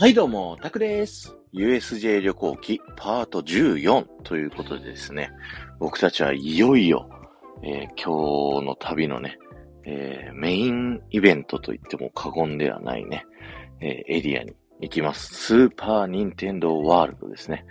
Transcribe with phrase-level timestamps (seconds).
[0.00, 1.36] はいどうも、タクです。
[1.52, 5.30] USJ 旅行記パート14ということでですね、
[5.78, 7.06] 僕たちはいよいよ、
[7.62, 9.36] えー、今日の旅のね、
[9.84, 13.26] えー、メインイベントと言っても過言ではないね、
[13.82, 15.34] えー、エリアに行きます。
[15.34, 17.66] スーパーニンテンドーワールドですね。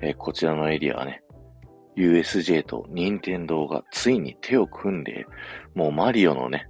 [0.00, 1.22] えこちらのエリアはね、
[1.96, 5.26] USJ と任天堂がついに手を組んで、
[5.74, 6.66] もうマリオのね、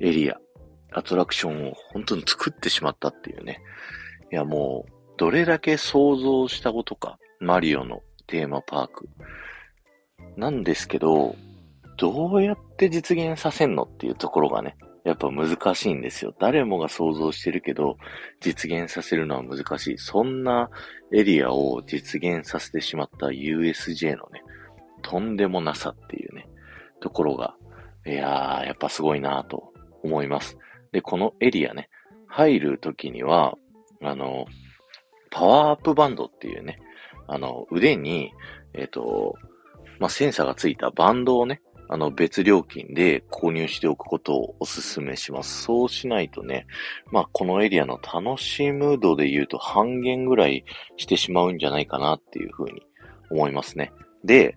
[0.00, 0.38] エリア、
[0.92, 3.60] アトラクションを本当に作ってしまったっていうね、
[4.30, 7.18] いやもう、どれだけ想像したことか。
[7.40, 9.08] マリオのテーマパーク。
[10.36, 11.36] なんですけど、
[11.96, 16.34] どうやって実現させんのっていうところがね、やっぱ難しいんですよ。
[16.38, 17.96] 誰もが想像してるけど、
[18.40, 19.98] 実現させるのは難しい。
[19.98, 20.70] そんな
[21.12, 24.42] エリアを実現させてしまった USJ のね、
[25.02, 26.48] とんでもなさっていうね、
[27.00, 27.54] ところが、
[28.06, 30.58] いやー、やっぱすごいなと思います。
[30.92, 31.88] で、このエリアね、
[32.26, 33.56] 入るときには、
[34.02, 34.46] あの、
[35.30, 36.78] パワーアップバンドっていうね、
[37.26, 38.32] あの、腕に、
[38.74, 39.34] えっ、ー、と、
[39.98, 41.60] まあ、センサーがついたバンドをね、
[41.90, 45.62] あの、別料金で購入しておくことをお勧めします。
[45.62, 46.66] そうしないとね、
[47.10, 50.64] まあ、このエリアの楽しむ度で言うと半減ぐらい
[50.96, 52.82] してしまうんじゃないかなっていうふうに
[53.30, 53.92] 思いますね。
[54.24, 54.56] で、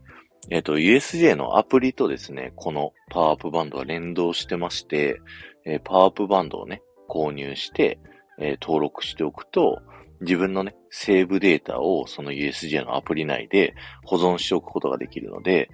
[0.50, 5.22] えっ、ー、と、USJ のアプリとですね、このパワーアップバンドは連動してまして、
[5.66, 8.00] えー、パワーアップバンドをね、購入して、
[8.40, 9.82] えー、登録しておくと、
[10.22, 13.74] 自分のね、セーブデータをその USJ のアプリ内で
[14.06, 15.70] 保存しておくことができるので、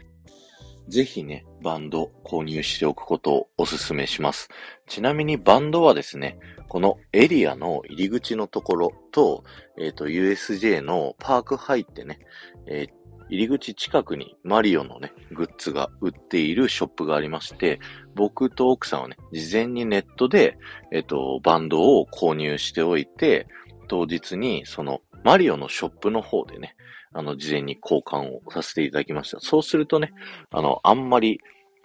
[0.87, 4.47] ぜひね、バンド購入しておくことをお勧めします。
[4.87, 9.43] ちなみにバンドはですね、このエリアの入り口のところと、
[9.77, 12.19] えっ、ー、と、USJ のパーク入ってね、
[12.67, 12.89] えー、
[13.29, 17.79] 入り口近くにマリオのね、グッズが売っているショップがありまして、
[18.15, 20.57] 僕と奥さんはね、事前にネットで、
[20.91, 23.47] えっと、バンドを購入しておいて、
[23.87, 26.75] 当日にそのマリオのショップの方でね、
[27.13, 29.39] あの、事前に交換をさせていただきました。
[29.39, 30.13] そうするとね、
[30.51, 31.39] あの、あんまり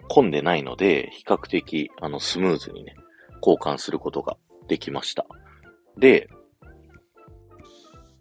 [0.07, 2.95] 混んでないので、比較的、あの、スムーズにね、
[3.41, 4.37] 交換することが
[4.67, 5.25] できました。
[5.97, 6.29] で、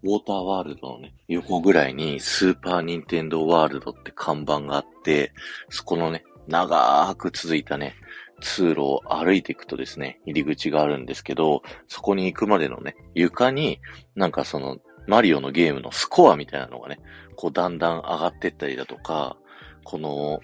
[0.03, 5.33] ウォーターワールドのね、横ぐらいにスーパーニンテンドーワールドって看板があって、
[5.71, 7.95] そこのね、長く続いたね、
[8.41, 13.81] 通路を歩いていくとですね、入り口があるんですけど、そこに行くまでのね、床に、
[14.17, 16.99] なんかその、マリオのゲームのスコアみたいなのがね、
[17.37, 19.37] こうだんだん上がってったりだとか、
[19.85, 20.41] この、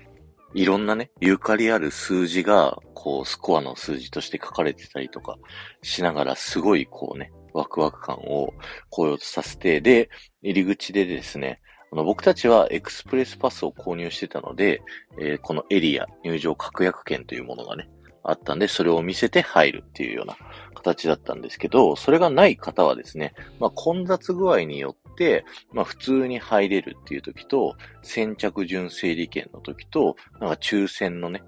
[0.54, 5.36] いろんなね、ゆかりある数字が、こう、スコアの数字として書かれてたりとか
[5.82, 8.52] しながら、すごいこうね、ワクワク感を
[8.90, 10.10] 高揚させて、で、
[10.42, 11.60] 入り口でですね、
[11.90, 14.82] あの僕たちはエクスプレスパスを購入してたので、
[15.20, 17.88] えー、このエリア、入場確約券というものがね、
[18.22, 20.36] あったんで、それを見せて入るっていうような
[20.74, 31.42] 形だったんですけど、それがない方はですね、まあ、混雑具合によって、まあ、普通に入れるっていう時と、先着順整理券の時と、なんか抽選のね、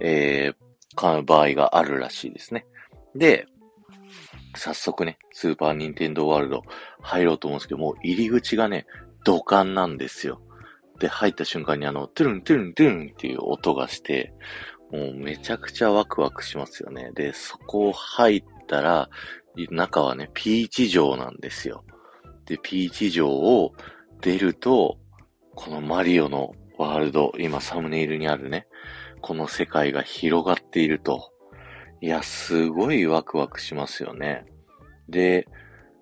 [0.00, 0.54] えー、
[0.94, 2.66] 買う場合があるらしいですね。
[3.16, 3.46] で、
[4.54, 6.62] 早速ね、スーパーニンテンドーワールド
[7.00, 8.86] 入ろうと思うんですけど、もう入り口がね、
[9.24, 10.40] 土管なんですよ。
[10.98, 14.32] で、入った瞬間にあの、トゥルントゥルントゥルンっていう音がして、
[14.90, 17.12] もうめちゃくちゃワクワクしますよね。
[17.14, 19.08] で、そこを入ったら、
[19.70, 21.84] 中はね、ピーチ城なんですよ。
[22.46, 23.72] で、ピーチ城を
[24.20, 24.98] 出ると、
[25.54, 28.66] このマリオのワールド、今サムネイルにあるね、
[29.20, 31.31] この世界が広がっていると。
[32.02, 34.44] いや、すごいワクワクしますよね。
[35.08, 35.46] で、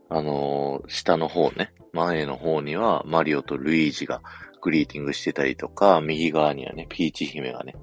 [0.09, 4.23] あのー、下の方ね、前の方にはマリオとルイージが
[4.63, 7.75] グリーティングしてたりとか、右側にはね、ピーチ姫がね、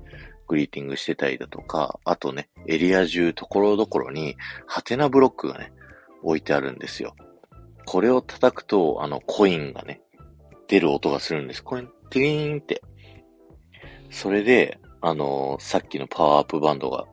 [0.48, 4.36] グリーティングしてたりだとか、あとね、エリア中ところどころに、
[4.66, 5.72] ハテナブロックがね、
[6.24, 7.16] 置いてあるんですよ。
[7.86, 10.02] これを叩くと、あの、コインがね、
[10.68, 11.64] 出る音がするんです。
[11.64, 12.82] これ、ティーンって。
[14.10, 17.06] それで、あのー、さっきのパワーアップバンドが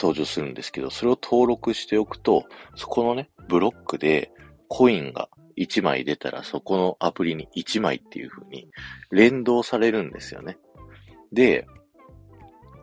[0.00, 2.44] 登場するんですけど、それを登録しておくと、
[2.74, 4.30] そこのね、ブロックで
[4.68, 8.68] コインが1枚出たら、そこのアプリに1枚っていう風に
[9.10, 10.56] 連動されるんですよね。
[11.32, 11.66] で、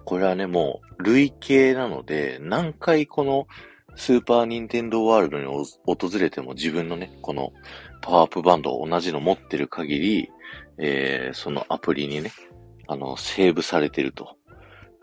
[0.05, 3.47] これはね、もう累計なので、何回この
[3.95, 7.51] スーパーニンテンドーワールドに訪れても自分のね、この
[8.01, 10.29] パワーアップバンドを同じの持ってる限り、
[10.77, 12.31] えー、そのアプリにね、
[12.87, 14.37] あの、セーブされてると。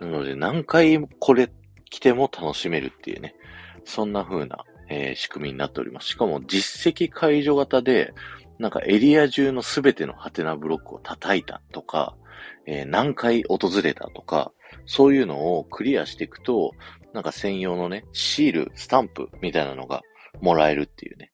[0.01, 1.51] なので、何回これ
[1.95, 3.37] 来ても楽しめるっていうね、
[3.85, 6.09] そんな風な、えー、仕組みになっております。
[6.09, 8.13] しかも実績解除型で、
[8.59, 12.17] なんかエリア中のすべてのハテナブロックを叩いたとか、
[12.67, 14.51] えー、何回訪れたとか、
[14.87, 16.73] そういうのをクリアしていくと、
[17.13, 20.03] なんか専用のね、シール、スタンプみたいなのが
[20.41, 21.31] もらえるっていうね、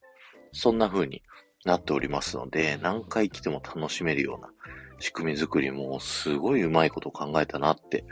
[0.53, 1.23] そんな風に
[1.65, 4.51] なっておりますので、何回来ても楽しめるような
[4.99, 8.05] 仕組み作りもすごいうまいことを考えたなって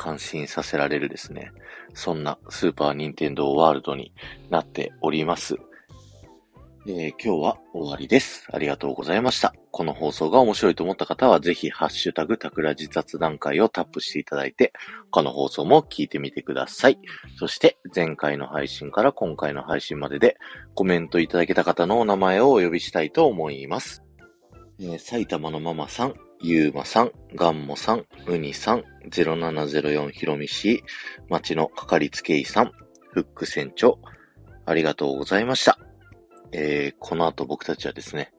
[0.00, 1.52] 感心させられるですね。
[1.92, 4.14] そんなスーパーニンテンドーワールドに
[4.48, 5.58] なっております。
[6.88, 8.48] え、今日は終わりです。
[8.50, 9.54] ありがとうございました。
[9.70, 14.72] この放送が面白いと思った方は、ぜひ、ハッシュタグ、タクラジ雑談会をタップしていただいて、
[15.10, 16.98] 他の放送も聞いてみてください。
[17.36, 20.38] そして、前回の配信から今回の配信までで、
[20.74, 24.02] コメントいただけた方のお名前をお呼びしたいと思います。
[24.80, 30.82] えー、埼玉のママさん、ゆうまさん、ガンモさん、ウニさん、0704ひろみし、
[31.28, 32.72] 町のかかりつけ医さん、
[33.12, 33.98] フック船長、
[34.64, 35.78] ありがとうございました。
[36.52, 38.32] えー、この後僕たちはですね、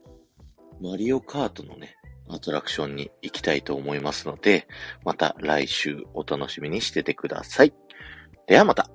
[0.80, 1.94] マリオカートのね、
[2.28, 4.66] アトラクションに行きたいと思いますので、
[5.04, 7.72] また来週お楽しみにしててください。
[8.48, 8.90] ではまた。